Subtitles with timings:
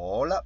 [0.00, 0.44] Hola,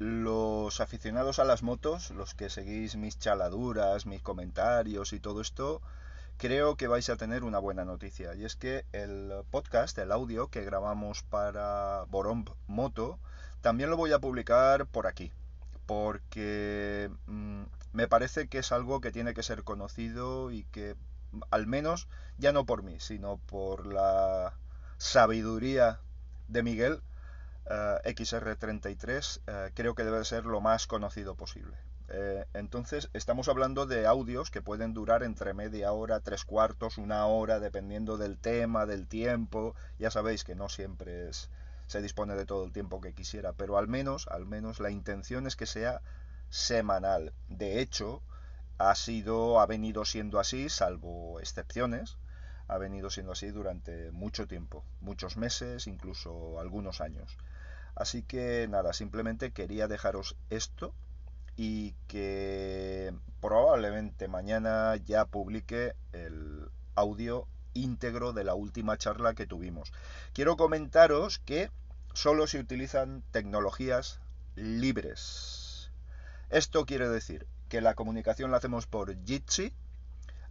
[0.00, 5.80] los aficionados a las motos, los que seguís mis chaladuras, mis comentarios y todo esto,
[6.38, 8.34] creo que vais a tener una buena noticia.
[8.34, 13.20] Y es que el podcast, el audio que grabamos para Boromb Moto,
[13.60, 15.30] también lo voy a publicar por aquí.
[15.86, 17.62] Porque mmm,
[17.92, 20.96] me parece que es algo que tiene que ser conocido y que,
[21.52, 24.54] al menos, ya no por mí, sino por la
[24.98, 26.00] sabiduría
[26.48, 27.02] de Miguel,
[27.66, 31.76] eh, XR33 eh, creo que debe ser lo más conocido posible.
[32.12, 37.26] Eh, entonces, estamos hablando de audios que pueden durar entre media hora, tres cuartos, una
[37.26, 39.76] hora, dependiendo del tema, del tiempo.
[39.98, 41.50] Ya sabéis que no siempre es,
[41.86, 45.46] se dispone de todo el tiempo que quisiera, pero al menos, al menos la intención
[45.46, 46.02] es que sea
[46.48, 47.32] semanal.
[47.48, 48.22] De hecho,
[48.78, 52.18] ha sido, ha venido siendo así, salvo excepciones,
[52.70, 57.36] ha venido siendo así durante mucho tiempo, muchos meses, incluso algunos años.
[57.96, 60.94] Así que nada, simplemente quería dejaros esto
[61.56, 69.92] y que probablemente mañana ya publique el audio íntegro de la última charla que tuvimos.
[70.32, 71.70] Quiero comentaros que
[72.12, 74.20] solo se utilizan tecnologías
[74.54, 75.90] libres.
[76.50, 79.72] Esto quiere decir que la comunicación la hacemos por Jitsi,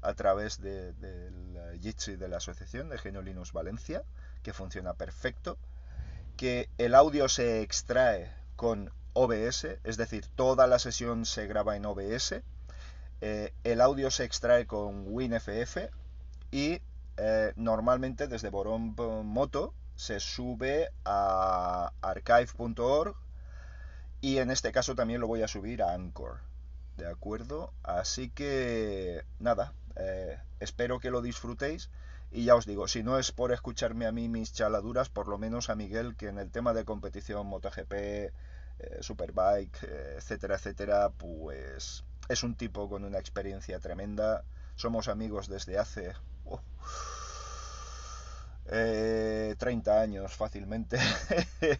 [0.02, 1.32] a través del de,
[1.80, 4.04] Jitsi de la Asociación de Genio Linux Valencia,
[4.44, 5.58] que funciona perfecto
[6.38, 11.86] que el audio se extrae con OBS, es decir, toda la sesión se graba en
[11.86, 12.42] OBS,
[13.22, 15.90] eh, el audio se extrae con WinFF
[16.52, 16.82] y
[17.18, 23.18] eh, normalmente desde Boromb Moto se sube a archive.org
[24.22, 26.40] y en este caso también lo voy a subir a Anchor.
[26.96, 27.74] ¿De acuerdo?
[27.84, 31.90] Así que nada, eh, espero que lo disfrutéis
[32.32, 35.38] y ya os digo, si no es por escucharme a mí mis chaladuras, por lo
[35.38, 38.32] menos a Miguel, que en el tema de competición, MotoGP, eh,
[39.02, 44.44] Superbike, eh, etcétera, etcétera, pues es un tipo con una experiencia tremenda.
[44.76, 46.14] Somos amigos desde hace
[46.46, 46.62] oh,
[48.68, 51.00] eh, 30 años fácilmente.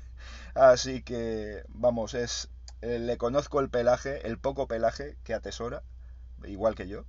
[0.56, 2.50] Así que, vamos, es
[2.82, 5.84] le conozco el pelaje, el poco pelaje que atesora,
[6.46, 7.06] igual que yo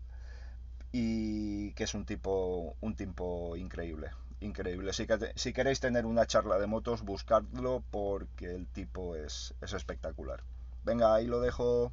[0.93, 4.11] y que es un tipo, un tipo increíble.
[4.41, 4.93] Increíble.
[4.93, 10.43] Si, si queréis tener una charla de motos, buscadlo porque el tipo es, es espectacular.
[10.85, 11.93] Venga, ahí lo dejo.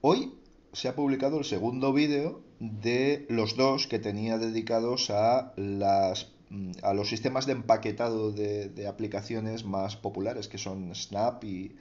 [0.00, 0.34] Hoy
[0.72, 6.32] se ha publicado el segundo vídeo de los dos que tenía dedicados a las
[6.82, 11.76] a los sistemas de empaquetado de, de aplicaciones más populares que son Snap y,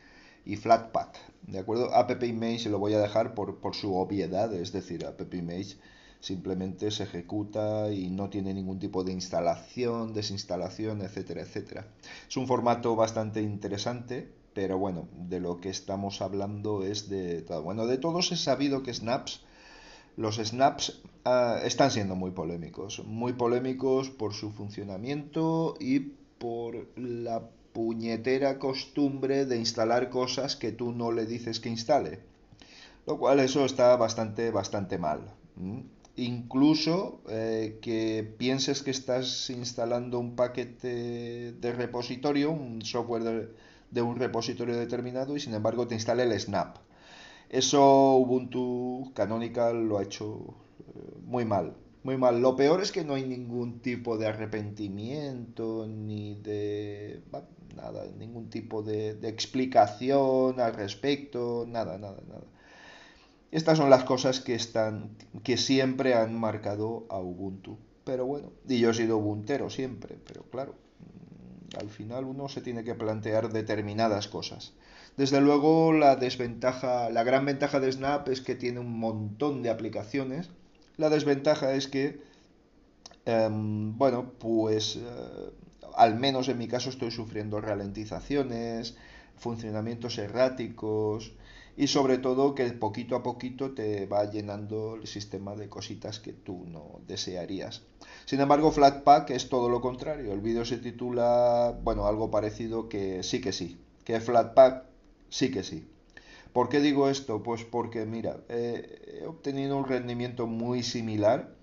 [0.45, 1.17] y Flatpak.
[1.43, 1.93] ¿De acuerdo?
[1.93, 5.77] App Image lo voy a dejar por, por su obviedad, es decir, App Image
[6.19, 11.87] simplemente se ejecuta y no tiene ningún tipo de instalación, desinstalación, etcétera, etcétera.
[12.27, 17.43] Es un formato bastante interesante, pero bueno, de lo que estamos hablando es de.
[17.63, 19.41] Bueno, de todos he sabido que Snaps,
[20.17, 25.99] los Snaps uh, están siendo muy polémicos, muy polémicos por su funcionamiento y
[26.39, 32.19] por la puñetera costumbre de instalar cosas que tú no le dices que instale.
[33.05, 35.21] Lo cual eso está bastante, bastante mal.
[36.15, 43.53] Incluso eh, que pienses que estás instalando un paquete de repositorio, un software
[43.91, 46.77] de, un repositorio determinado y sin embargo te instale el snap.
[47.49, 51.73] Eso Ubuntu Canonical lo ha hecho eh, muy mal.
[52.03, 52.41] Muy mal.
[52.41, 57.21] Lo peor es que no hay ningún tipo de arrepentimiento ni de
[57.75, 62.43] nada, ningún tipo de, de, explicación al respecto, nada, nada, nada.
[63.51, 67.77] Estas son las cosas que están, que siempre han marcado a Ubuntu.
[68.03, 72.61] Pero bueno, y yo he sido ubuntero siempre, pero claro, mm, al final uno se
[72.61, 74.73] tiene que plantear determinadas cosas.
[75.17, 79.69] Desde luego la desventaja, la gran ventaja de Snap es que tiene un montón de
[79.69, 80.49] aplicaciones.
[80.99, 82.19] La desventaja es que,
[83.25, 85.01] eh, bueno, pues eh,
[85.95, 88.97] al menos en mi caso estoy sufriendo ralentizaciones,
[89.37, 91.31] funcionamientos erráticos
[91.77, 96.33] y sobre todo que poquito a poquito te va llenando el sistema de cositas que
[96.33, 97.83] tú no desearías.
[98.25, 100.33] Sin embargo, Flatpak es todo lo contrario.
[100.33, 104.83] El vídeo se titula, bueno, algo parecido que sí que sí, que Flatpak
[105.29, 105.87] sí que sí.
[106.51, 107.43] ¿Por qué digo esto?
[107.43, 111.55] Pues porque, mira, eh, obtenido un rendimiento muy similar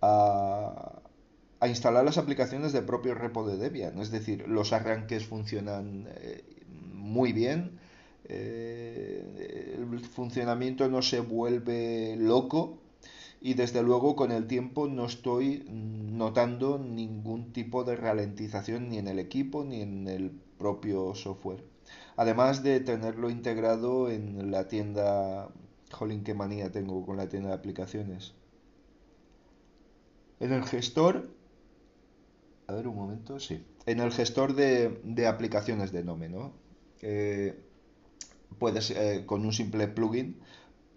[0.00, 1.02] a,
[1.60, 3.98] a instalar las aplicaciones del propio repo de Debian.
[4.00, 6.42] Es decir, los arranques funcionan eh,
[6.92, 7.78] muy bien,
[8.24, 12.78] eh, el funcionamiento no se vuelve loco
[13.40, 19.08] y desde luego con el tiempo no estoy notando ningún tipo de ralentización ni en
[19.08, 21.64] el equipo ni en el propio software.
[22.16, 25.48] Además de tenerlo integrado en la tienda,
[25.92, 28.34] jolín, qué manía tengo con la tienda de aplicaciones.
[30.40, 31.30] En el gestor,
[32.66, 36.52] a ver un momento, sí, en el gestor de, aplicaciones de Nome, ¿no?
[37.00, 37.58] Eh,
[38.58, 40.40] puedes, eh, con un simple plugin,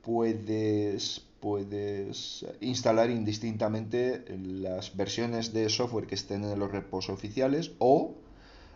[0.01, 8.15] puedes, puedes instalar indistintamente las versiones de software que estén en los repos oficiales o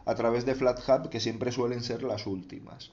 [0.10, 2.92] a través de FlatHub, que siempre suelen ser las últimas.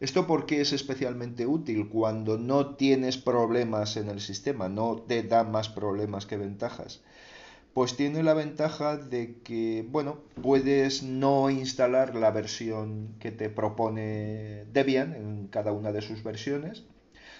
[0.00, 1.90] ¿Esto por qué es especialmente útil?
[1.90, 7.02] Cuando no tienes problemas en el sistema, no te da más problemas que ventajas.
[7.74, 14.64] Pues tiene la ventaja de que, bueno, puedes no instalar la versión que te propone
[14.72, 16.84] Debian en cada una de sus versiones,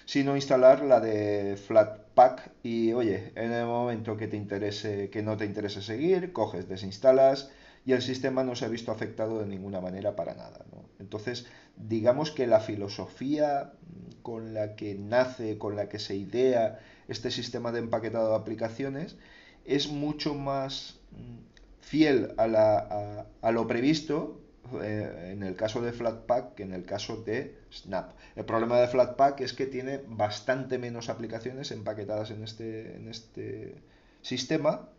[0.05, 5.37] sino instalar la de Flatpak y, oye, en el momento que te interese, que no
[5.37, 7.49] te interese seguir, coges, desinstalas,
[7.85, 10.65] y el sistema no se ha visto afectado de ninguna manera para nada.
[10.99, 13.73] Entonces, digamos que la filosofía
[14.21, 19.17] con la que nace, con la que se idea este sistema de empaquetado de aplicaciones,
[19.65, 21.37] es mucho más mm,
[21.81, 24.39] fiel a, a, lo previsto
[24.81, 28.13] eh, en el caso de Flatpak que en el caso de Snap.
[28.35, 33.75] El problema de Flatpak es que tiene bastante menos aplicaciones empaquetadas en este, en este
[34.21, 34.89] sistema,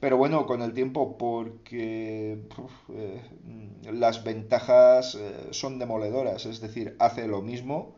[0.00, 2.40] pero bueno, con el tiempo, porque
[2.94, 3.22] eh,
[3.92, 7.96] las ventajas eh, son demoledoras, es decir, hace lo mismo,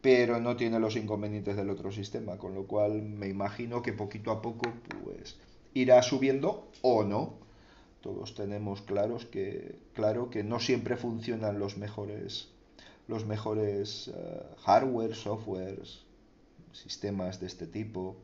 [0.00, 4.30] pero no tiene los inconvenientes del otro sistema, con lo cual me imagino que poquito
[4.30, 4.70] a poco
[5.02, 5.36] pues
[5.72, 7.38] irá subiendo o no.
[8.00, 12.48] Todos tenemos claros que, claro que no siempre funcionan los mejores,
[13.08, 16.04] los mejores eh, hardware, softwares,
[16.72, 18.16] sistemas de este tipo,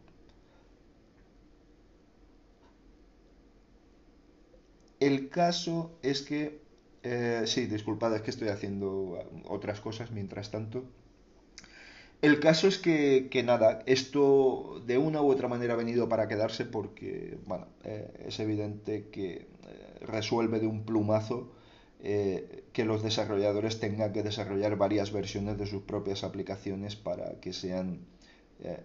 [5.00, 6.60] El caso es que,
[7.02, 9.18] eh, sí, disculpad, es que estoy haciendo
[9.48, 10.84] otras cosas mientras tanto.
[12.20, 16.66] El caso es que, nada, esto de una u otra manera ha venido para quedarse
[16.66, 19.46] porque, bueno, eh, es evidente que eh,
[20.02, 21.52] resuelve de un plumazo
[22.02, 28.06] que los desarrolladores tengan que desarrollar varias versiones de sus propias aplicaciones para que sean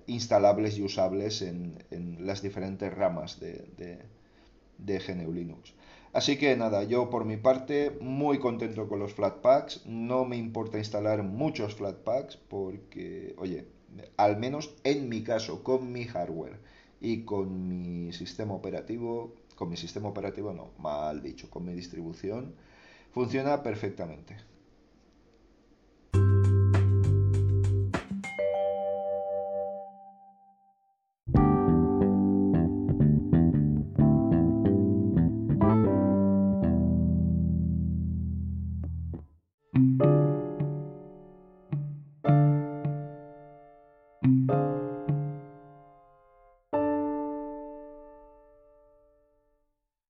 [0.05, 1.77] instalables y usables en,
[2.19, 3.99] las diferentes ramas de,
[4.77, 5.73] de GNU Linux.
[6.13, 9.85] Así que nada, yo por mi parte muy contento con los Flatpaks.
[9.85, 13.67] No me importa instalar muchos Flatpaks porque, oye,
[14.17, 16.57] al menos en mi caso, con mi hardware
[17.01, 22.55] y con mi sistema operativo, con mi sistema operativo no, mal dicho, con mi distribución,
[23.11, 24.37] funciona perfectamente.